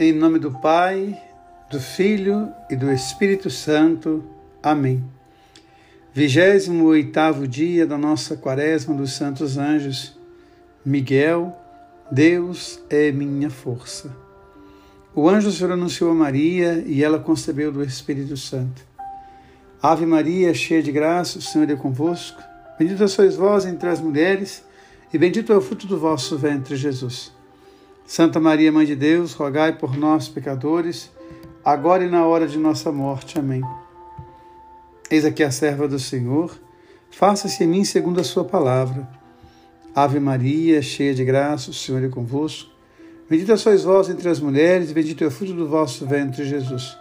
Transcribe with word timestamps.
Em 0.00 0.12
nome 0.12 0.38
do 0.38 0.52
Pai, 0.52 1.20
do 1.68 1.80
Filho 1.80 2.52
e 2.70 2.76
do 2.76 2.88
Espírito 2.88 3.50
Santo. 3.50 4.22
Amém. 4.62 5.02
28 6.14 7.48
dia 7.48 7.84
da 7.84 7.98
nossa 7.98 8.36
Quaresma 8.36 8.94
dos 8.94 9.14
Santos 9.14 9.58
Anjos. 9.58 10.16
Miguel, 10.84 11.52
Deus 12.12 12.80
é 12.88 13.10
minha 13.10 13.50
força. 13.50 14.16
O 15.12 15.28
anjo 15.28 15.50
Senhor 15.50 15.72
anunciou 15.72 16.12
a 16.12 16.14
Maria 16.14 16.84
e 16.86 17.02
ela 17.02 17.18
concebeu 17.18 17.72
do 17.72 17.82
Espírito 17.82 18.36
Santo. 18.36 18.86
Ave 19.82 20.06
Maria, 20.06 20.54
cheia 20.54 20.80
de 20.80 20.92
graça, 20.92 21.40
o 21.40 21.42
Senhor 21.42 21.68
é 21.68 21.74
convosco. 21.74 22.40
Bendita 22.78 23.08
sois 23.08 23.34
vós 23.34 23.66
entre 23.66 23.88
as 23.88 24.00
mulheres, 24.00 24.62
e 25.12 25.18
bendito 25.18 25.52
é 25.52 25.56
o 25.56 25.60
fruto 25.60 25.88
do 25.88 25.98
vosso 25.98 26.38
ventre, 26.38 26.76
Jesus. 26.76 27.36
Santa 28.08 28.40
Maria, 28.40 28.72
Mãe 28.72 28.86
de 28.86 28.96
Deus, 28.96 29.34
rogai 29.34 29.76
por 29.76 29.94
nós, 29.94 30.30
pecadores, 30.30 31.10
agora 31.62 32.02
e 32.02 32.08
na 32.08 32.26
hora 32.26 32.48
de 32.48 32.56
nossa 32.56 32.90
morte. 32.90 33.38
Amém. 33.38 33.60
Eis 35.10 35.26
aqui 35.26 35.42
a 35.42 35.50
serva 35.50 35.86
do 35.86 35.98
Senhor, 35.98 36.58
faça-se 37.10 37.62
em 37.62 37.66
mim 37.66 37.84
segundo 37.84 38.18
a 38.18 38.24
sua 38.24 38.46
palavra. 38.46 39.06
Ave 39.94 40.18
Maria, 40.18 40.80
cheia 40.80 41.14
de 41.14 41.22
graça, 41.22 41.70
o 41.70 41.74
Senhor 41.74 42.02
é 42.02 42.08
convosco. 42.08 42.70
Bendita 43.28 43.58
sois 43.58 43.84
vós 43.84 44.08
entre 44.08 44.26
as 44.30 44.40
mulheres, 44.40 44.90
e 44.90 44.94
bendito 44.94 45.22
é 45.22 45.26
o 45.26 45.30
fruto 45.30 45.52
do 45.52 45.68
vosso 45.68 46.06
ventre, 46.06 46.46
Jesus. 46.46 46.96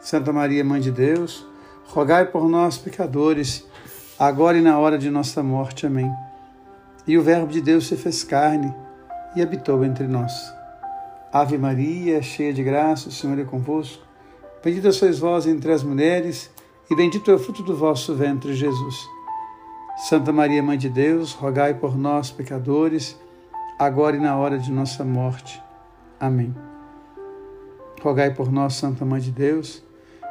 Santa 0.00 0.32
Maria, 0.32 0.64
Mãe 0.64 0.80
de 0.80 0.90
Deus, 0.90 1.46
rogai 1.84 2.24
por 2.24 2.48
nós, 2.48 2.78
pecadores, 2.78 3.66
agora 4.18 4.56
e 4.56 4.62
na 4.62 4.78
hora 4.78 4.96
de 4.96 5.10
nossa 5.10 5.42
morte. 5.42 5.86
Amém. 5.86 6.10
E 7.06 7.18
o 7.18 7.22
Verbo 7.22 7.52
de 7.52 7.60
Deus 7.60 7.86
se 7.86 7.96
fez 7.96 8.24
carne 8.24 8.74
e 9.34 9.42
habitou 9.42 9.84
entre 9.84 10.06
nós. 10.06 10.52
Ave 11.32 11.56
Maria, 11.56 12.20
cheia 12.20 12.52
de 12.52 12.62
graça, 12.62 13.08
o 13.08 13.12
Senhor 13.12 13.38
é 13.38 13.44
convosco. 13.44 14.04
Bendita 14.62 14.92
sois 14.92 15.18
vós 15.18 15.46
entre 15.46 15.72
as 15.72 15.82
mulheres, 15.82 16.50
e 16.90 16.94
bendito 16.94 17.30
é 17.30 17.34
o 17.34 17.38
fruto 17.38 17.62
do 17.62 17.74
vosso 17.74 18.14
ventre, 18.14 18.54
Jesus. 18.54 19.08
Santa 20.08 20.32
Maria, 20.32 20.62
Mãe 20.62 20.76
de 20.76 20.88
Deus, 20.88 21.32
rogai 21.32 21.74
por 21.74 21.96
nós, 21.96 22.30
pecadores, 22.30 23.18
agora 23.78 24.16
e 24.16 24.20
na 24.20 24.36
hora 24.36 24.58
de 24.58 24.70
nossa 24.70 25.04
morte. 25.04 25.62
Amém. 26.20 26.54
Rogai 28.02 28.34
por 28.34 28.52
nós, 28.52 28.74
Santa 28.74 29.04
Mãe 29.04 29.20
de 29.20 29.30
Deus, 29.30 29.82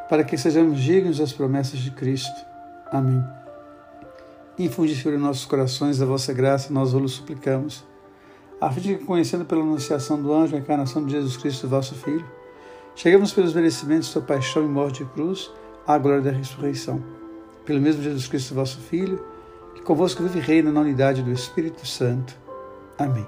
para 0.08 0.24
que 0.24 0.38
sejamos 0.38 0.80
dignos 0.80 1.18
das 1.18 1.34
promessas 1.34 1.80
de 1.80 1.92
Cristo. 1.92 2.46
Amém. 2.92 3.24
Infundi, 4.60 5.08
em 5.08 5.18
nossos 5.18 5.46
corações 5.46 6.02
a 6.02 6.06
vossa 6.06 6.32
graça, 6.32 6.72
nós 6.72 6.94
vos 6.94 7.14
suplicamos 7.14 7.90
a 8.62 8.70
fim 8.70 8.82
de 8.82 8.96
que, 8.96 9.06
conhecendo 9.06 9.44
pela 9.44 9.64
anunciação 9.64 10.22
do 10.22 10.32
anjo 10.32 10.56
a 10.56 10.60
encarnação 10.60 11.04
de 11.04 11.14
Jesus 11.14 11.36
Cristo, 11.36 11.68
vosso 11.68 11.96
Filho, 11.96 12.24
chegamos 12.96 13.34
pelos 13.34 13.56
merecimentos 13.56 14.06
de 14.06 14.14
sua 14.14 14.22
paixão 14.22 14.64
e 14.64 14.68
morte 14.68 15.04
de 15.04 15.10
cruz 15.10 15.52
à 15.88 15.98
glória 15.98 16.22
da 16.22 16.30
ressurreição. 16.30 17.04
Pelo 17.66 17.82
mesmo 17.82 18.04
Jesus 18.04 18.28
Cristo, 18.28 18.54
vosso 18.54 18.78
Filho, 18.80 19.26
que 19.74 19.82
convosco 19.82 20.22
vive 20.22 20.38
e 20.38 20.42
reina 20.42 20.72
na 20.72 20.82
unidade 20.82 21.24
do 21.24 21.32
Espírito 21.32 21.88
Santo. 21.88 22.38
Amém. 23.00 23.26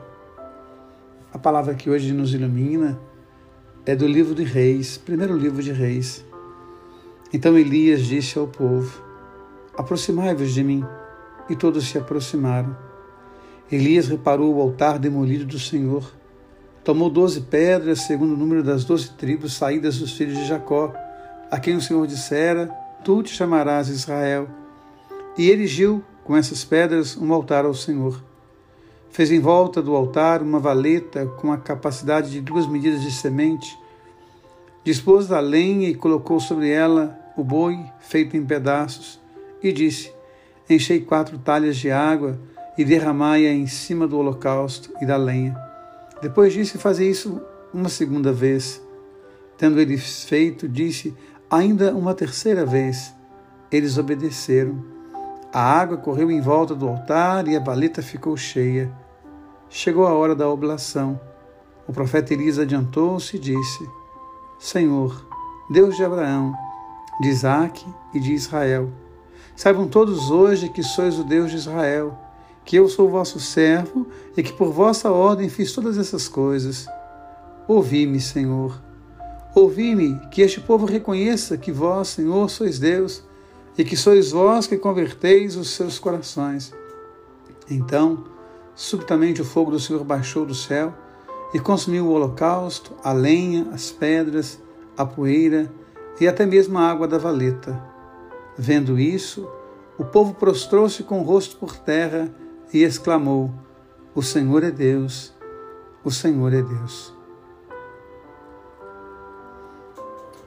A 1.34 1.40
palavra 1.40 1.74
que 1.74 1.90
hoje 1.90 2.14
nos 2.14 2.32
ilumina 2.32 3.00
é 3.88 3.96
do 3.96 4.06
livro 4.06 4.36
de 4.36 4.44
Reis, 4.44 4.98
primeiro 4.98 5.36
livro 5.36 5.64
de 5.64 5.72
Reis. 5.72 6.24
Então 7.34 7.58
Elias 7.58 8.02
disse 8.04 8.38
ao 8.38 8.48
povo: 8.48 9.02
Aproximai-vos 9.76 10.54
de 10.54 10.64
mim. 10.64 10.86
E 11.50 11.56
todos 11.56 11.90
se 11.90 11.98
aproximaram. 11.98 12.93
Elias 13.74 14.08
reparou 14.08 14.54
o 14.54 14.62
altar 14.62 15.00
demolido 15.00 15.46
do 15.46 15.58
Senhor. 15.58 16.14
Tomou 16.84 17.10
doze 17.10 17.42
pedras, 17.42 18.02
segundo 18.02 18.36
o 18.36 18.38
número 18.38 18.62
das 18.62 18.86
doze 18.86 19.10
tribos 19.14 19.54
saídas 19.54 19.98
dos 19.98 20.14
filhos 20.14 20.38
de 20.38 20.46
Jacó, 20.46 20.94
a 21.50 21.60
quem 21.60 21.76
o 21.76 21.82
Senhor 21.82 22.06
dissera: 22.06 22.68
Tu 23.04 23.24
te 23.24 23.32
chamarás 23.32 23.90
Israel. 23.90 24.48
E 25.36 25.50
erigiu 25.50 26.04
com 26.24 26.38
essas 26.38 26.64
pedras 26.64 27.18
um 27.18 27.34
altar 27.34 27.66
ao 27.66 27.74
Senhor. 27.74 28.24
Fez 29.10 29.32
em 29.32 29.40
volta 29.40 29.82
do 29.82 29.96
altar 29.96 30.44
uma 30.44 30.60
valeta 30.60 31.26
com 31.26 31.52
a 31.52 31.58
capacidade 31.58 32.30
de 32.30 32.42
duas 32.42 32.68
medidas 32.68 33.02
de 33.02 33.12
semente. 33.12 33.76
Dispôs 34.84 35.32
a 35.32 35.40
lenha 35.40 35.90
e 35.90 35.96
colocou 35.96 36.40
sobre 36.40 36.70
ela 36.70 37.20
o 37.36 37.44
boi 37.44 37.80
feito 38.00 38.38
em 38.38 38.46
pedaços. 38.46 39.20
E 39.64 39.72
disse: 39.72 40.14
Enchei 40.70 41.00
quatro 41.00 41.40
talhas 41.40 41.76
de 41.78 41.90
água 41.90 42.38
e 42.78 42.84
derramai-a 42.84 43.52
em 43.52 43.68
cima 43.68 44.08
do 44.08 44.18
holocausto 44.18 44.92
e 45.02 45.06
da 45.06 45.16
lenha. 45.18 45.56
Depois 46.22 46.54
disse 46.54 46.78
fazer 46.78 47.10
isso 47.10 47.42
uma 47.74 47.90
segunda 47.90 48.32
vez. 48.32 48.82
Tendo 49.58 49.80
eles 49.80 50.24
feito, 50.24 50.68
disse 50.68 51.14
ainda 51.50 51.94
uma 51.94 52.14
terceira 52.14 52.66
vez. 52.66 53.14
Eles 53.72 53.98
obedeceram. 53.98 54.84
A 55.52 55.62
água 55.62 55.98
correu 55.98 56.32
em 56.32 56.42
volta 56.42 56.74
do 56.74 56.88
altar 56.88 57.48
e 57.48 57.56
a 57.56 57.60
valeta 57.60 58.02
ficou 58.02 58.36
cheia. 58.36 58.92
Chegou 59.70 60.08
a 60.08 60.14
hora 60.14 60.36
da 60.36 60.50
oblação. 60.50 61.20
O 61.88 61.94
profeta 61.94 62.34
Elias 62.34 62.58
adiantou-se 62.58 63.36
e 63.36 63.40
disse: 63.40 63.88
Senhor, 64.58 65.28
Deus 65.70 65.96
de 65.96 66.04
Abraão, 66.04 66.54
de 67.22 67.30
Isaque 67.30 67.86
e 68.14 68.20
de 68.20 68.34
Israel, 68.34 68.90
saibam 69.56 69.88
todos 69.88 70.32
hoje 70.32 70.70
que 70.70 70.82
sois 70.82 71.20
o 71.20 71.24
Deus 71.24 71.52
de 71.52 71.58
Israel 71.58 72.18
que 72.66 72.76
eu 72.76 72.88
sou 72.88 73.10
vosso 73.10 73.40
servo 73.40 74.08
e 74.36 74.44
que 74.44 74.54
por 74.54 74.72
vossa 74.72 75.12
ordem 75.12 75.50
fiz 75.50 75.74
todas 75.74 75.98
essas 75.98 76.28
coisas. 76.28 76.88
Ouvi-me, 77.68 78.20
Senhor. 78.20 78.82
Ouvi-me, 79.56 80.20
que 80.32 80.42
este 80.42 80.60
povo 80.60 80.86
reconheça 80.86 81.58
que 81.58 81.72
vós, 81.72 82.10
Senhor, 82.10 82.50
sois 82.50 82.80
Deus 82.80 83.24
e 83.78 83.84
que 83.84 83.96
sois 83.96 84.32
vós 84.32 84.66
que 84.66 84.78
converteis 84.78 85.56
os 85.56 85.70
seus 85.70 86.00
corações. 86.00 86.74
Então, 87.70 88.24
subitamente 88.76 89.42
o 89.42 89.46
fogo 89.46 89.72
do 89.72 89.80
Senhor 89.80 90.04
baixou 90.04 90.46
do 90.46 90.56
céu 90.56 90.94
e 91.54 91.60
consumiu 91.60 92.08
o 92.08 92.12
holocausto, 92.12 92.94
a 93.04 93.14
lenha, 93.14 93.68
as 93.72 93.92
pedras, 93.92 94.60
a 94.98 95.06
poeira 95.06 95.72
e 96.20 96.28
até 96.28 96.46
mesmo 96.46 96.78
a 96.78 96.90
água 96.90 97.08
da 97.08 97.18
valeta. 97.18 97.82
Vendo 98.58 99.00
isso, 99.00 99.48
o 99.98 100.04
povo 100.04 100.34
prostrou-se 100.34 101.04
com 101.04 101.20
o 101.20 101.24
rosto 101.24 101.58
por 101.58 101.78
terra 101.78 102.34
e 102.72 102.84
exclamou: 102.84 103.52
O 104.14 104.22
Senhor 104.22 104.64
é 104.64 104.72
Deus, 104.72 105.34
o 106.04 106.12
Senhor 106.12 106.54
é 106.54 106.62
Deus. 106.62 107.14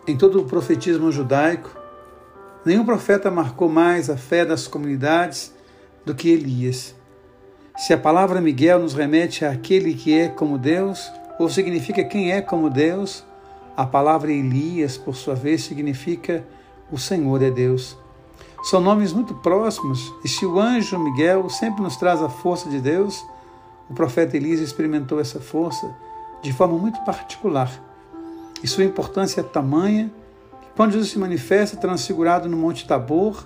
Em 0.06 0.16
todo 0.16 0.40
o 0.40 0.44
profetismo 0.44 1.10
judaico, 1.10 1.76
nenhum 2.64 2.84
profeta 2.84 3.28
marcou 3.30 3.68
mais 3.68 4.08
a 4.08 4.16
fé 4.16 4.44
das 4.44 4.68
comunidades 4.68 5.52
do 6.04 6.14
que 6.14 6.30
Elias. 6.30 6.94
Se 7.76 7.92
a 7.92 7.98
palavra 7.98 8.40
Miguel 8.40 8.78
nos 8.78 8.94
remete 8.94 9.44
àquele 9.44 9.94
que 9.94 10.16
é 10.16 10.28
como 10.28 10.56
Deus, 10.56 11.10
ou 11.38 11.50
significa 11.50 12.04
quem 12.04 12.32
é 12.32 12.40
como 12.40 12.70
Deus, 12.70 13.24
a 13.76 13.84
palavra 13.84 14.32
Elias, 14.32 14.96
por 14.96 15.14
sua 15.16 15.34
vez, 15.34 15.62
significa 15.62 16.44
o 16.90 16.96
Senhor 16.96 17.42
é 17.42 17.50
Deus. 17.50 17.98
São 18.62 18.80
nomes 18.80 19.12
muito 19.12 19.34
próximos, 19.34 20.12
e 20.24 20.28
se 20.28 20.44
o 20.44 20.58
anjo 20.58 20.98
Miguel 20.98 21.48
sempre 21.48 21.82
nos 21.82 21.96
traz 21.96 22.20
a 22.20 22.28
força 22.28 22.68
de 22.68 22.80
Deus, 22.80 23.24
o 23.88 23.94
profeta 23.94 24.36
Elias 24.36 24.60
experimentou 24.60 25.20
essa 25.20 25.38
força 25.38 25.94
de 26.42 26.52
forma 26.52 26.76
muito 26.76 26.98
particular. 27.04 27.70
E 28.62 28.66
sua 28.66 28.84
importância 28.84 29.40
é 29.40 29.44
tamanha 29.44 30.12
que, 30.60 30.68
quando 30.74 30.92
Jesus 30.92 31.10
se 31.10 31.18
manifesta 31.18 31.76
transfigurado 31.76 32.48
no 32.48 32.56
Monte 32.56 32.86
Tabor, 32.86 33.44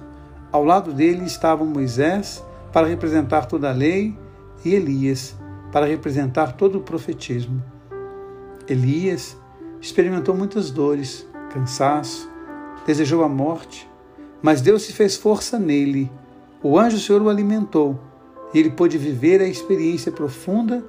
ao 0.50 0.64
lado 0.64 0.92
dele 0.92 1.24
estavam 1.24 1.66
Moisés, 1.66 2.42
para 2.72 2.86
representar 2.86 3.46
toda 3.46 3.68
a 3.68 3.74
lei, 3.74 4.16
e 4.64 4.74
Elias, 4.74 5.36
para 5.72 5.86
representar 5.86 6.52
todo 6.52 6.78
o 6.78 6.82
profetismo. 6.82 7.62
Elias 8.68 9.36
experimentou 9.80 10.34
muitas 10.34 10.70
dores, 10.70 11.26
cansaço, 11.52 12.30
desejou 12.86 13.24
a 13.24 13.28
morte, 13.28 13.89
mas 14.42 14.60
Deus 14.60 14.82
se 14.82 14.92
fez 14.92 15.16
força 15.16 15.58
nele. 15.58 16.10
O 16.62 16.78
anjo 16.78 16.96
do 16.96 17.02
Senhor 17.02 17.22
o 17.22 17.28
alimentou 17.28 17.98
e 18.52 18.58
ele 18.58 18.70
pôde 18.70 18.98
viver 18.98 19.40
a 19.40 19.46
experiência 19.46 20.10
profunda 20.10 20.84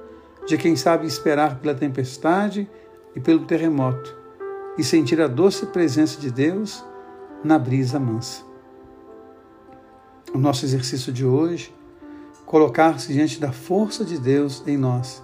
de 0.46 0.56
quem 0.56 0.74
sabe 0.76 1.06
esperar 1.06 1.58
pela 1.58 1.74
tempestade 1.74 2.68
e 3.14 3.20
pelo 3.20 3.44
terremoto 3.44 4.16
e 4.76 4.82
sentir 4.82 5.20
a 5.20 5.26
doce 5.26 5.66
presença 5.66 6.20
de 6.20 6.30
Deus 6.30 6.84
na 7.44 7.58
brisa 7.58 7.98
mansa. 7.98 8.42
O 10.34 10.38
nosso 10.38 10.64
exercício 10.64 11.12
de 11.12 11.26
hoje, 11.26 11.74
colocar-se 12.46 13.12
diante 13.12 13.38
da 13.38 13.52
força 13.52 14.04
de 14.04 14.18
Deus 14.18 14.62
em 14.66 14.76
nós 14.76 15.22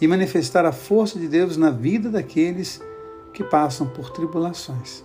e 0.00 0.06
manifestar 0.06 0.66
a 0.66 0.72
força 0.72 1.18
de 1.18 1.26
Deus 1.26 1.56
na 1.56 1.70
vida 1.70 2.10
daqueles 2.10 2.80
que 3.32 3.42
passam 3.42 3.86
por 3.86 4.10
tribulações. 4.10 5.04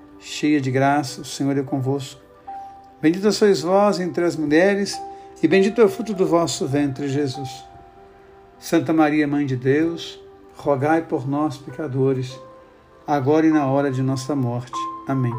cheia 0.21 0.61
de 0.61 0.71
graça, 0.71 1.21
o 1.21 1.25
Senhor 1.25 1.57
é 1.57 1.63
convosco. 1.63 2.21
Bendita 3.01 3.31
sois 3.31 3.61
vós 3.61 3.99
entre 3.99 4.23
as 4.23 4.35
mulheres, 4.35 5.01
e 5.41 5.47
bendito 5.47 5.81
é 5.81 5.83
o 5.83 5.89
fruto 5.89 6.13
do 6.13 6.25
vosso 6.25 6.67
ventre, 6.67 7.09
Jesus. 7.09 7.49
Santa 8.59 8.93
Maria, 8.93 9.27
Mãe 9.27 9.45
de 9.45 9.55
Deus, 9.55 10.21
rogai 10.55 11.01
por 11.01 11.27
nós, 11.27 11.57
pecadores, 11.57 12.39
agora 13.07 13.47
e 13.47 13.49
na 13.49 13.65
hora 13.65 13.89
de 13.89 14.03
nossa 14.03 14.35
morte. 14.35 14.79
Amém. 15.07 15.33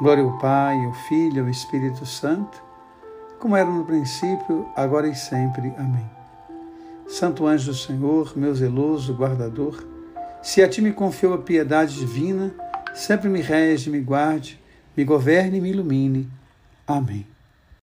Glória 0.00 0.24
ao 0.24 0.38
Pai, 0.38 0.82
ao 0.86 0.94
Filho 1.06 1.36
e 1.36 1.40
ao 1.40 1.48
Espírito 1.50 2.06
Santo, 2.06 2.62
como 3.38 3.54
era 3.54 3.68
no 3.68 3.84
princípio, 3.84 4.66
agora 4.74 5.06
e 5.06 5.14
sempre. 5.14 5.72
Amém. 5.76 6.10
Santo 7.06 7.46
anjo 7.46 7.70
do 7.70 7.76
Senhor, 7.76 8.32
meu 8.34 8.54
zeloso 8.54 9.12
guardador, 9.12 9.84
se 10.42 10.62
a 10.62 10.68
ti 10.68 10.80
me 10.80 10.92
confiou 10.92 11.34
a 11.34 11.38
piedade 11.38 11.98
divina, 11.98 12.54
sempre 12.94 13.28
me 13.28 13.40
rege, 13.40 13.90
me 13.90 14.00
guarde, 14.00 14.58
me 14.96 15.04
governe 15.04 15.58
e 15.58 15.60
me 15.60 15.70
ilumine. 15.70 16.28
Amém. 16.86 17.33